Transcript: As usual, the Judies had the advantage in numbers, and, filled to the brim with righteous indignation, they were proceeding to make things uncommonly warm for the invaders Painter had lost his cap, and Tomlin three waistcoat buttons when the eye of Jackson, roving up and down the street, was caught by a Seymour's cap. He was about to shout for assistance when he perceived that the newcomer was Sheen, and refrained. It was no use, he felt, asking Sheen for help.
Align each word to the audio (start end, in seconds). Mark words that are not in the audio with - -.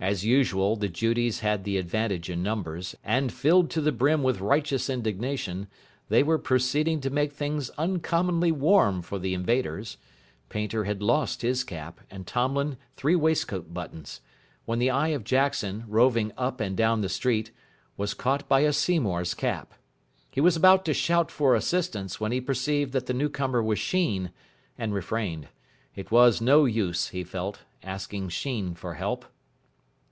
As 0.00 0.24
usual, 0.24 0.76
the 0.76 0.86
Judies 0.88 1.40
had 1.40 1.64
the 1.64 1.76
advantage 1.76 2.30
in 2.30 2.40
numbers, 2.40 2.94
and, 3.02 3.32
filled 3.32 3.68
to 3.70 3.80
the 3.80 3.90
brim 3.90 4.22
with 4.22 4.40
righteous 4.40 4.88
indignation, 4.88 5.66
they 6.08 6.22
were 6.22 6.38
proceeding 6.38 7.00
to 7.00 7.10
make 7.10 7.32
things 7.32 7.68
uncommonly 7.76 8.52
warm 8.52 9.02
for 9.02 9.18
the 9.18 9.34
invaders 9.34 9.96
Painter 10.50 10.84
had 10.84 11.02
lost 11.02 11.42
his 11.42 11.64
cap, 11.64 11.98
and 12.12 12.28
Tomlin 12.28 12.76
three 12.94 13.16
waistcoat 13.16 13.74
buttons 13.74 14.20
when 14.66 14.78
the 14.78 14.88
eye 14.88 15.08
of 15.08 15.24
Jackson, 15.24 15.82
roving 15.88 16.30
up 16.36 16.60
and 16.60 16.76
down 16.76 17.00
the 17.00 17.08
street, 17.08 17.50
was 17.96 18.14
caught 18.14 18.48
by 18.48 18.60
a 18.60 18.72
Seymour's 18.72 19.34
cap. 19.34 19.74
He 20.30 20.40
was 20.40 20.56
about 20.56 20.84
to 20.84 20.94
shout 20.94 21.28
for 21.28 21.56
assistance 21.56 22.20
when 22.20 22.30
he 22.30 22.40
perceived 22.40 22.92
that 22.92 23.06
the 23.06 23.14
newcomer 23.14 23.60
was 23.64 23.80
Sheen, 23.80 24.30
and 24.78 24.94
refrained. 24.94 25.48
It 25.96 26.12
was 26.12 26.40
no 26.40 26.66
use, 26.66 27.08
he 27.08 27.24
felt, 27.24 27.62
asking 27.82 28.28
Sheen 28.28 28.76
for 28.76 28.94
help. 28.94 29.24